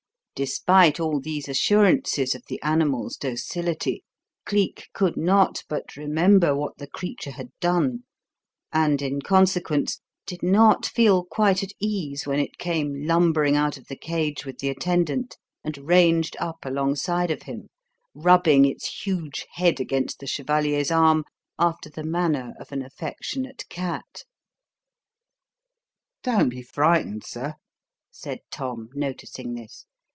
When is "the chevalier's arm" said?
20.17-21.23